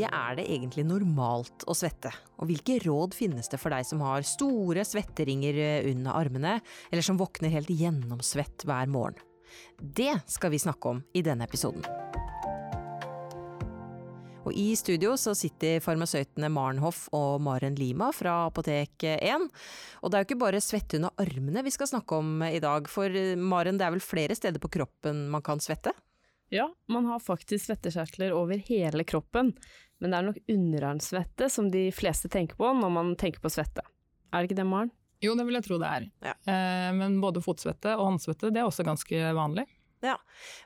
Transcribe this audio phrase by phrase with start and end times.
[0.00, 2.12] mye er det egentlig normalt å svette?
[2.40, 7.20] Og hvilke råd finnes det for deg som har store svetteringer under armene, eller som
[7.20, 9.20] våkner helt gjennomsvett hver morgen?
[9.76, 11.84] Det skal vi snakke om i denne episoden.
[14.40, 19.50] Og I studio så sitter farmasøytene Maren Hoff og Maren Lima fra Apotek 1.
[20.00, 22.88] Og det er jo ikke bare svette under armene vi skal snakke om i dag,
[22.88, 25.92] for Maren, det er vel flere steder på kroppen man kan svette?
[26.50, 29.52] Ja, man har faktisk svettekjertler over hele kroppen,
[30.00, 33.84] men det er nok underarmsvette som de fleste tenker på når man tenker på svette.
[34.30, 34.92] Er det ikke det, Maren?
[35.20, 36.08] Jo, det vil jeg tro det er.
[36.24, 36.34] Ja.
[36.48, 39.66] Eh, men både fotsvette og håndsvette det er også ganske vanlig.
[40.00, 40.16] Ja.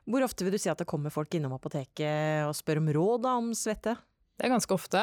[0.07, 3.27] Hvor ofte vil du si at det kommer folk innom apoteket og spør om råd
[3.33, 3.97] om svette?
[4.35, 5.01] Det er ganske ofte,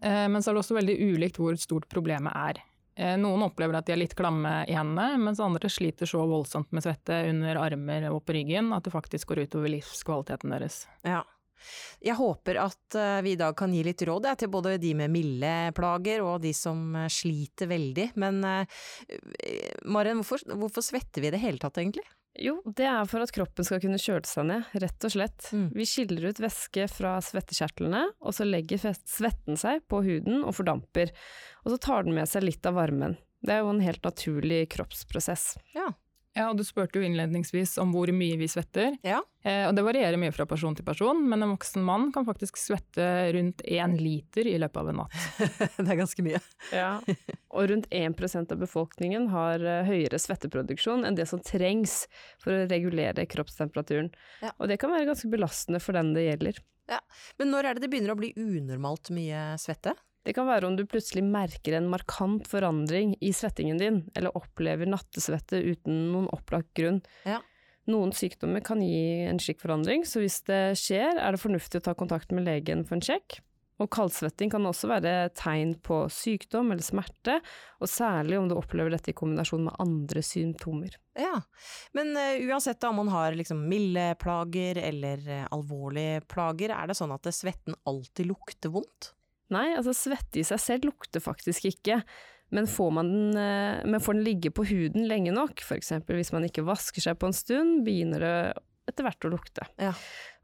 [0.00, 2.60] eh, men så er det også veldig ulikt hvor stort problemet er.
[2.96, 6.70] Eh, noen opplever at de er litt klamme i hendene, mens andre sliter så voldsomt
[6.72, 10.84] med svette under armer og på ryggen at det faktisk går utover livskvaliteten deres.
[11.02, 11.24] Ja.
[12.04, 15.12] Jeg håper at eh, vi i dag kan gi litt råd til både de med
[15.14, 18.10] milde plager og de som eh, sliter veldig.
[18.20, 18.42] Men
[19.84, 22.04] Maren, hvorfor, hvorfor svetter vi i det hele tatt, egentlig?
[22.34, 25.50] Jo, det er for at kroppen skal kunne kjøle seg ned, rett og slett.
[25.54, 25.68] Mm.
[25.76, 31.12] Vi skiller ut væske fra svettekjertlene, og så legger svetten seg på huden og fordamper.
[31.62, 33.14] Og så tar den med seg litt av varmen.
[33.44, 35.52] Det er jo en helt naturlig kroppsprosess.
[35.76, 35.92] Ja,
[36.34, 38.96] ja, og du spurte jo innledningsvis om hvor mye vi svetter.
[39.06, 39.20] Ja.
[39.46, 42.58] Eh, og det varierer mye fra person til person, men en voksen mann kan faktisk
[42.58, 45.14] svette rundt én liter i løpet av en natt.
[45.78, 46.40] det er ganske mye.
[46.74, 46.90] ja,
[47.54, 52.02] og rundt 1% av befolkningen har eh, høyere svetteproduksjon enn det som trengs
[52.42, 54.10] for å regulere kroppstemperaturen.
[54.42, 54.50] Ja.
[54.58, 56.58] Og det kan være ganske belastende for den det gjelder.
[56.90, 56.98] Ja,
[57.38, 59.94] Men når er det det begynner å bli unormalt mye svette?
[60.24, 64.88] Det kan være om du plutselig merker en markant forandring i svettingen din, eller opplever
[64.88, 67.02] nattesvette uten noen opplagt grunn.
[67.28, 67.42] Ja.
[67.92, 71.90] Noen sykdommer kan gi en slik forandring, så hvis det skjer, er det fornuftig å
[71.90, 73.42] ta kontakt med legen for en sjekk.
[73.82, 77.40] Og kaldsvetting kan også være tegn på sykdom eller smerte,
[77.82, 80.94] og særlig om du opplever dette i kombinasjon med andre symptomer.
[81.18, 81.40] Ja,
[81.98, 86.96] men uh, uansett om man har liksom milde plager eller uh, alvorlige plager, er det
[86.96, 89.10] sånn at svetten alltid lukter vondt?
[89.54, 92.00] Nei, altså svette i seg selv lukter faktisk ikke,
[92.54, 95.94] men får, man den, eh, men får den ligge på huden lenge nok, f.eks.
[96.10, 98.36] hvis man ikke vasker seg på en stund, begynner det
[98.90, 99.66] etter hvert å lukte.
[99.80, 99.94] Ja.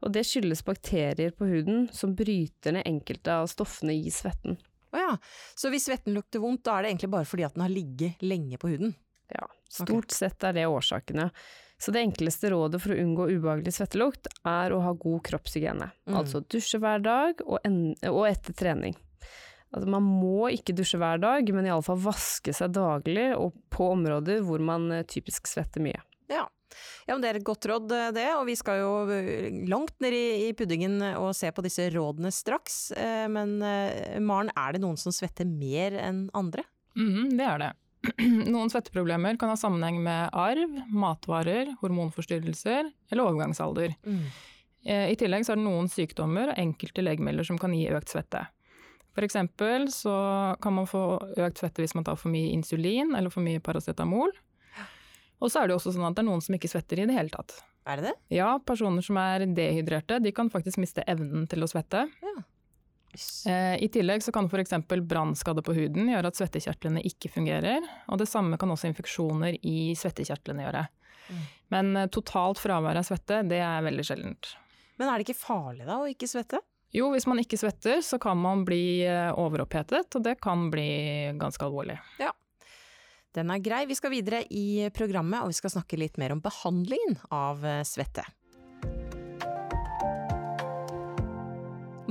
[0.01, 4.57] Og det skyldes bakterier på huden som bryter ned enkelte av stoffene i svetten.
[4.91, 5.11] Å ja,
[5.55, 8.23] så hvis svetten lukter vondt, da er det egentlig bare fordi at den har ligget
[8.25, 8.95] lenge på huden?
[9.31, 10.17] Ja, stort okay.
[10.17, 11.29] sett er det årsakene.
[11.81, 15.87] Så det enkleste rådet for å unngå ubehagelig svettelukt, er å ha god kroppshygiene.
[16.05, 16.17] Mm.
[16.19, 18.93] Altså dusje hver dag, og, en, og etter trening.
[19.71, 24.43] Altså man må ikke dusje hver dag, men iallfall vaske seg daglig, og på områder
[24.45, 26.01] hvor man eh, typisk svetter mye.
[26.31, 26.45] Ja.
[27.07, 28.27] Ja, men Det er et godt råd, eh, det.
[28.37, 32.29] Og vi skal jo eh, langt ned i, i puddingen og se på disse rådene
[32.35, 32.91] straks.
[33.31, 36.67] Men Maren, er det noen som svetter mer enn andre?
[36.99, 37.71] Mm, det er det.
[38.53, 43.93] Noen svetteproblemer kan ha sammenheng med arv, matvarer, hormonforstyrrelser eller overgangsalder.
[44.05, 44.23] Mm.
[44.85, 48.13] Eh, I tillegg så er det noen sykdommer og enkelte legemidler som kan gi økt
[48.13, 48.47] svette.
[49.21, 50.13] Eksempel så
[50.63, 51.03] kan man få
[51.35, 54.31] økt svette hvis man tar for mye insulin eller for mye paracetamol.
[55.41, 57.17] Og så er det også sånn at det er noen som ikke svetter i det
[57.17, 57.57] hele tatt.
[57.89, 58.15] Er det det?
[58.37, 62.05] Ja, personer som er dehydrerte, de kan faktisk miste evnen til å svette.
[62.21, 62.33] Ja.
[63.47, 64.73] Eh, I tillegg så kan f.eks.
[64.87, 67.85] brannskade på huden gjøre at svettekjertlene ikke fungerer.
[68.11, 70.83] Og det samme kan også infeksjoner i svettekjertlene gjøre.
[71.27, 71.45] Mm.
[71.75, 74.53] Men eh, totalt fravær av svette, det er veldig sjeldent.
[74.99, 76.61] Men er det ikke farlig da å ikke svette?
[76.91, 80.91] Jo, hvis man ikke svetter så kan man bli eh, overopphetet, og det kan bli
[81.39, 81.97] ganske alvorlig.
[82.21, 82.33] Ja.
[83.31, 83.85] Den er grei.
[83.87, 88.25] Vi skal videre i programmet, og vi skal snakke litt mer om behandlingen av svette.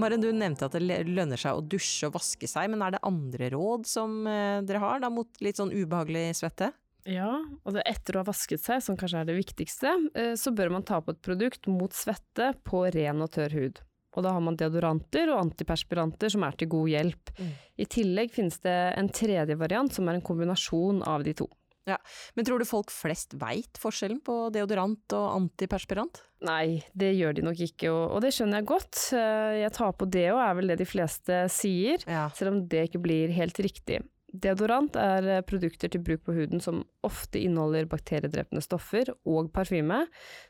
[0.00, 3.03] Maren, du nevnte at det lønner seg å dusje og vaske seg, men er det
[3.06, 6.73] andre råd som eh, dere har da mot litt sånn ubehagelig svette?
[7.08, 10.52] Ja, og det etter å ha vasket seg, som kanskje er det viktigste, eh, så
[10.56, 13.81] bør man ta på et produkt mot svette på ren og tørr hud.
[14.19, 17.32] Og da har man deodoranter og antiperspiranter som er til god hjelp.
[17.38, 17.50] Mm.
[17.81, 21.46] I tillegg finnes det en tredje variant som er en kombinasjon av de to.
[21.90, 21.98] Ja,
[22.37, 26.22] Men tror du folk flest veit forskjellen på deodorant og antiperspirant?
[26.46, 29.02] Nei, det gjør de nok ikke, og, det skjønner jeg godt.
[29.16, 32.28] Eh, jeg tar på det og er vel det de fleste sier, ja.
[32.37, 34.00] selv om det ikke blir helt riktig.
[34.31, 40.04] Deodorant er eh, produkter til bruk på huden som ofte inneholder bakteriedrepende stoffer og parfyme,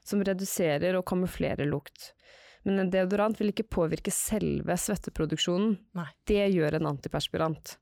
[0.04, 2.12] som reduserer og kamuflerer lukt.
[2.68, 5.78] Men en deodorant vil ikke påvirke selve svetteproduksjonen.
[5.96, 6.10] Nei.
[6.28, 7.78] Det gjør en antiperspirant.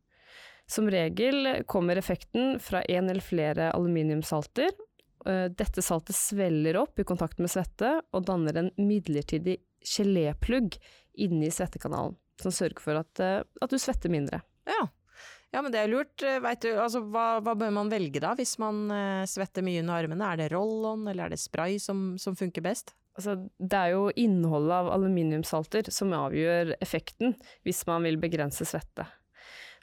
[0.69, 4.69] Som regel kommer effekten fra en eller flere aluminiumssalter.
[5.26, 9.59] Eh, dette saltet svelger opp i kontakt med svette og danner en midlertidig
[9.97, 10.79] geléplugg
[11.19, 14.43] inni svettekanalen, som sørger for at, eh, at du svetter mindre.
[14.69, 14.87] Ja.
[15.50, 16.23] Ja, men det er lurt.
[16.23, 18.87] Eh, du, altså, hva, hva, bør man velge da, hvis man
[19.26, 20.32] svetter mye under armene?
[20.32, 22.94] Er det roll-on, eller er det spray som, som funker best?
[23.19, 27.32] Altså, det er jo innholdet av aluminiumsalter som avgjør effekten
[27.67, 29.09] hvis man vil begrense svette,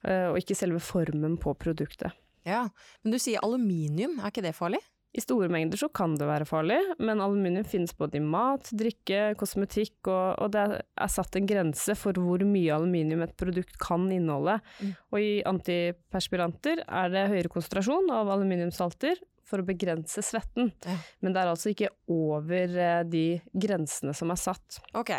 [0.06, 2.13] og ikke selve formen på produktet.
[2.46, 2.68] Ja,
[3.04, 4.84] Men du sier aluminium, er ikke det farlig?
[5.16, 9.31] I store mengder så kan det være farlig, men aluminium finnes både i mat, drikke,
[9.40, 14.10] kosmetikk, og, og det er satt en grense for hvor mye aluminium et produkt kan
[14.12, 14.57] inneholde.
[14.81, 14.92] Mm.
[15.16, 20.71] Og i antiperspiranter er det høyere konsentrasjon av aluminiumssalter, for å begrense svetten.
[20.86, 20.95] Ja.
[21.24, 24.80] Men det er altså ikke over eh, de grensene som er satt.
[24.97, 25.12] Ok,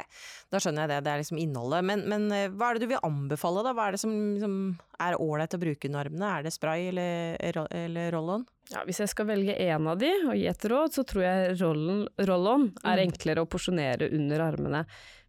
[0.51, 0.99] da skjønner jeg det.
[1.07, 1.87] Det er liksom innholdet.
[1.87, 3.75] Men, men eh, hva er det du vil anbefale, da?
[3.77, 4.13] Hva er det som,
[4.43, 4.59] som
[5.03, 6.33] er ålreit å bruke under armene?
[6.33, 7.41] Er det spray eller,
[7.71, 8.47] eller roll-on?
[8.73, 11.57] Ja, hvis jeg skal velge én av de og gi et råd, så tror jeg
[11.63, 13.05] roll-on er mm.
[13.05, 14.83] enklere å porsjonere under armene.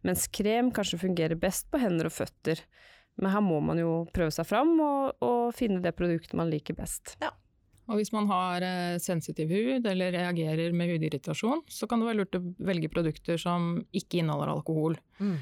[0.06, 2.64] Mens krem kanskje fungerer best på hender og føtter.
[3.18, 6.76] Men her må man jo prøve seg fram og, og finne det produktet man liker
[6.78, 7.16] best.
[7.22, 7.30] Ja.
[7.88, 12.20] Og hvis man har eh, sensitiv hud eller reagerer med hudirritasjon, så kan det være
[12.20, 14.98] lurt å velge produkter som ikke inneholder alkohol.
[15.18, 15.36] Mm.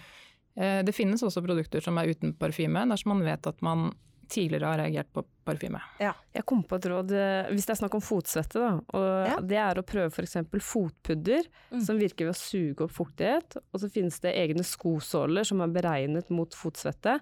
[0.56, 3.90] Eh, det finnes også produkter som er uten parfyme, dersom man vet at man
[4.31, 5.81] tidligere har reagert på parfyme.
[6.02, 6.12] Ja.
[6.34, 9.37] Jeg kom på et råd, eh, hvis det er snakk om fotsvette, da, og ja.
[9.52, 10.38] det er å prøve f.eks.
[10.66, 11.82] fotpudder, mm.
[11.87, 13.58] som virker ved å suge opp fuktighet.
[13.70, 17.19] Og så finnes det egne skosåler som er beregnet mot fotsvette,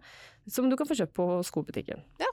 [0.49, 2.05] som du kan få kjøpt på skobutikken.
[2.21, 2.31] Ja.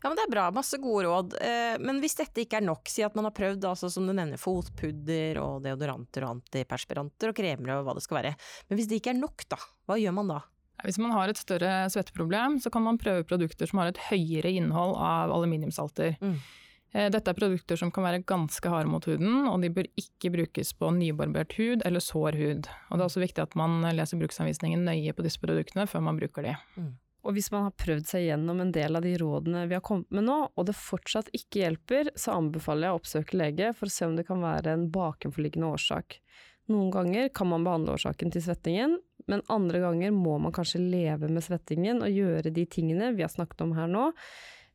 [0.00, 1.34] Ja, men Det er bra, masse gode råd.
[1.44, 4.14] Eh, men hvis dette ikke er nok, si at man har prøvd altså, som du
[4.14, 8.32] nevner, fotpudder og deodoranter og antiperspiranter og kremer og hva det skal være.
[8.70, 9.60] Men hvis det ikke er nok, da,
[9.90, 10.40] hva gjør man da?
[10.86, 14.54] Hvis man har et større svetteproblem, så kan man prøve produkter som har et høyere
[14.56, 16.16] innhold av aluminiumsalter.
[16.22, 16.38] Mm.
[16.92, 20.32] Eh, dette er produkter som kan være ganske harde mot huden, og de bør ikke
[20.34, 22.72] brukes på nybarbert hud eller sår hud.
[22.88, 26.18] Og det er også viktig at man leser bruksanvisningen nøye på disse produktene før man
[26.18, 26.56] bruker de.
[26.80, 26.90] Mm.
[27.20, 30.08] Og hvis man har prøvd seg gjennom en del av de rådene vi har kommet
[30.14, 33.94] med nå, og det fortsatt ikke hjelper, så anbefaler jeg å oppsøke lege for å
[33.94, 36.20] se om det kan være en bakenforliggende årsak.
[36.70, 38.96] Noen ganger kan man behandle årsaken til svettingen,
[39.28, 43.32] men andre ganger må man kanskje leve med svettingen og gjøre de tingene vi har
[43.32, 44.06] snakket om her nå,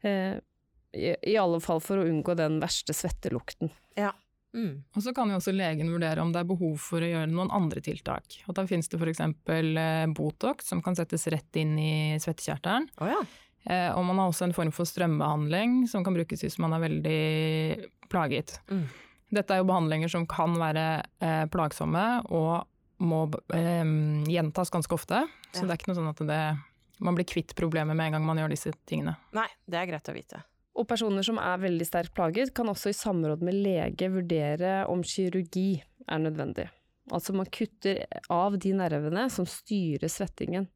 [0.05, 0.35] eh,
[0.95, 3.73] i, i alle fall for å unngå den verste svettelukten.
[3.99, 4.13] Ja,
[4.55, 4.75] Mm.
[4.95, 7.51] Og så kan jo også legen vurdere om det er behov for å gjøre noen
[7.53, 8.37] andre tiltak.
[8.47, 9.23] Og da finnes det f.eks.
[9.51, 12.87] Eh, Botox som kan settes rett inn i svettekjertelen.
[13.03, 13.19] Oh, ja.
[13.67, 16.85] eh, og man har også en form for strømbehandling som kan brukes hvis man er
[16.85, 17.19] veldig
[18.11, 18.57] plaget.
[18.71, 18.87] Mm.
[19.35, 20.87] Dette er jo behandlinger som kan være
[21.19, 22.63] eh, plagsomme og
[23.03, 23.83] må eh,
[24.31, 25.25] gjentas ganske ofte.
[25.51, 25.67] Så ja.
[25.67, 26.41] det er ikke noe sånn at det,
[27.03, 29.17] man blir kvitt problemet med en gang man gjør disse tingene.
[29.35, 30.45] Nei, det er greit å vite.
[30.75, 35.03] Og personer som er veldig sterkt plaget, kan også i samråd med lege vurdere om
[35.07, 36.67] kirurgi er nødvendig.
[37.13, 38.01] Altså man kutter
[38.33, 40.67] av de nervene som styrer svettingen.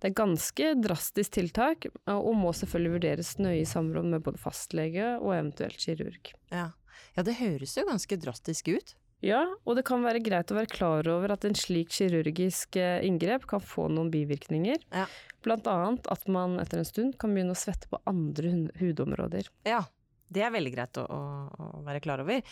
[0.00, 5.14] Det er ganske drastisk tiltak, og må selvfølgelig vurderes nøye i samråd med både fastlege
[5.20, 6.32] og eventuelt kirurg.
[6.50, 6.70] Ja.
[7.16, 8.94] ja, det høres jo ganske drastisk ut.
[9.24, 13.00] Ja, og det kan være greit å være klar over at en slik kirurgisk eh,
[13.06, 14.82] inngrep kan få noen bivirkninger.
[14.92, 15.06] Ja.
[15.44, 19.48] Blant annet at man etter en stund kan begynne å svette på andre hudområder.
[19.64, 19.80] Ja,
[20.28, 21.20] det er veldig greit å, å,
[21.56, 22.42] å være klar over.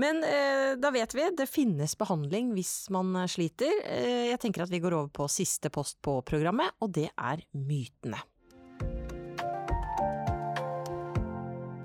[0.00, 3.72] Men eh, da vet vi, det finnes behandling hvis man sliter.
[3.88, 7.40] Eh, jeg tenker at vi går over på siste post på programmet, og det er
[7.56, 8.20] mytene.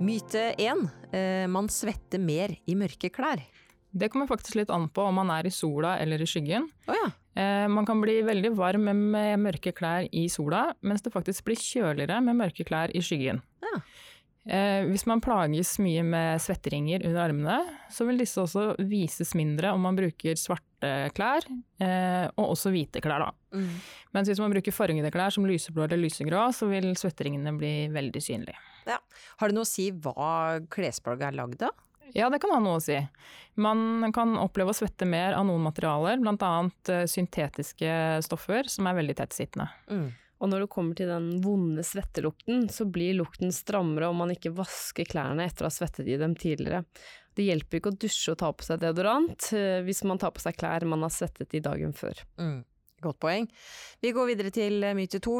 [0.04, 0.84] Myte én.
[1.16, 3.40] Eh, man svetter mer i mørke klær.
[3.98, 6.68] Det kommer faktisk litt an på om man er i sola eller i skyggen.
[6.88, 7.08] Oh, ja.
[7.40, 11.60] eh, man kan bli veldig varm med, mørke klær i sola, mens det faktisk blir
[11.60, 13.42] kjøligere med mørke klær i skyggen.
[13.66, 13.80] Ja.
[14.48, 17.58] Eh, hvis man plages mye med svetteringer under armene,
[17.92, 21.44] så vil disse også vises mindre om man bruker svarte klær,
[21.84, 23.26] eh, og også hvite klær.
[23.26, 23.58] Da.
[23.58, 23.74] Mm.
[24.16, 28.24] Mens hvis man bruker fargede klær som lyseblå eller lysegrå, så vil svetteringene bli veldig
[28.24, 28.56] synlige.
[28.88, 29.02] Ja.
[29.42, 31.76] Har det noe å si hva klesplagget er lagd av?
[32.16, 32.98] Ja, det kan ha noe å si.
[33.58, 36.54] Man kan oppleve å svette mer av noen materialer, bl.a.
[36.94, 37.92] Eh, syntetiske
[38.26, 39.68] stoffer som er veldig tettsittende.
[39.90, 40.08] Mm.
[40.38, 44.54] Og når det kommer til den vonde svettelukten, så blir lukten strammere om man ikke
[44.54, 46.84] vasker klærne etter å ha svettet i dem tidligere.
[47.38, 50.44] Det hjelper ikke å dusje og ta på seg deodorant eh, hvis man tar på
[50.44, 52.22] seg klær man har svettet i dagen før.
[52.38, 52.62] Mm.
[53.02, 53.46] Godt poeng.
[54.02, 55.36] Vi går videre til myte to.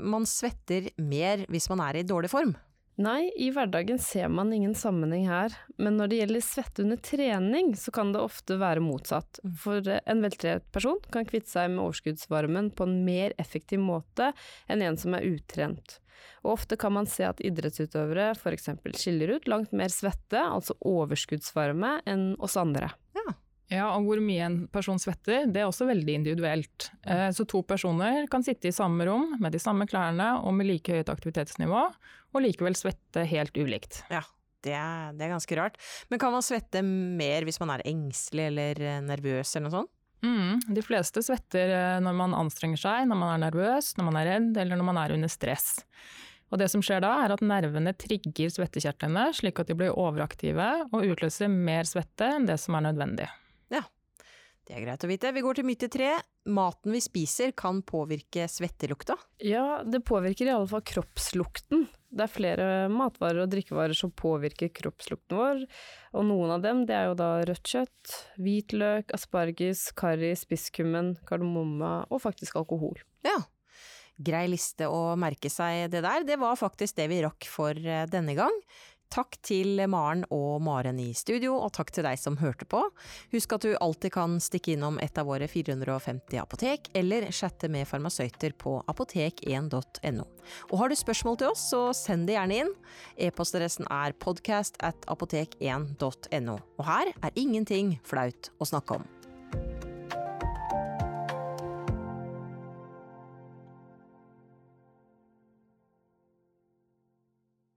[0.00, 2.54] Man svetter mer hvis man er i dårlig form.
[3.00, 7.72] Nei, i hverdagen ser man ingen sammenheng her, men når det gjelder svette under trening,
[7.78, 9.40] så kan det ofte være motsatt.
[9.40, 9.54] Mm.
[9.62, 14.34] For en veltrent person kan kvitte seg med overskuddsvarmen på en mer effektiv måte
[14.68, 15.96] enn en som er utrent.
[16.44, 18.68] Og ofte kan man se at idrettsutøvere f.eks.
[19.00, 22.92] skiller ut langt mer svette, altså overskuddsvarme, enn oss andre.
[23.16, 23.32] Ja,
[23.70, 26.90] Ja, og hvor mye en person svetter, det er også veldig individuelt.
[27.06, 30.68] Eh, så to personer kan sitte i samme rom med de samme klærne og med
[30.68, 31.86] like høyt aktivitetsnivå,
[32.32, 34.02] og likevel svette helt ulikt.
[34.12, 34.24] Ja,
[34.66, 35.80] det er, det er ganske rart.
[36.10, 39.94] Men kan man svette mer hvis man er engstelig eller eh, nervøs eller noe sånt?
[40.22, 44.20] Mm, de fleste svetter eh, når man anstrenger seg, når man er nervøs, når man
[44.20, 45.80] er redd eller når man er under stress.
[46.52, 50.68] Og det som skjer da, er at nervene trigger svettekjertlene slik at de blir overaktive
[50.92, 53.30] og utløser mer svette enn det som er nødvendig.
[54.72, 55.30] Det er greit å vite.
[55.36, 56.14] Vi går til myte tre.
[56.48, 59.18] Maten vi spiser kan påvirke svettelukta?
[59.44, 61.84] Ja, det påvirker i alle fall kroppslukten.
[62.08, 65.60] Det er flere matvarer og drikkevarer som påvirker kroppslukten vår,
[66.16, 71.92] og noen av dem det er jo da rødt kjøtt, hvitløk, asparges, karri, spisskummen, kardemomme
[72.08, 72.96] og faktisk alkohol.
[73.28, 73.42] Ja,
[74.16, 76.24] grei liste å merke seg det der.
[76.24, 78.56] Det var faktisk det vi rakk for eh, denne gang.
[79.12, 82.80] Takk til Maren og Maren i studio, og takk til deg som hørte på.
[83.34, 87.84] Husk at du alltid kan stikke innom et av våre 450 apotek, eller chatte med
[87.90, 90.24] farmasøyter på apotek1.no.
[90.70, 92.76] Og har du spørsmål til oss, så send det gjerne inn.
[93.20, 96.56] E-postadressen er podcast at apotek1.no.
[96.80, 99.10] Og her er ingenting flaut å snakke om.